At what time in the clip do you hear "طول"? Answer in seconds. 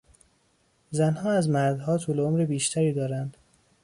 1.97-2.19